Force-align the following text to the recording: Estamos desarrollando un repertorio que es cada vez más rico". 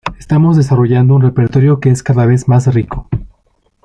Estamos 0.17 0.57
desarrollando 0.57 1.13
un 1.13 1.21
repertorio 1.21 1.79
que 1.79 1.91
es 1.91 2.01
cada 2.01 2.25
vez 2.25 2.47
más 2.47 2.73
rico". 2.73 3.07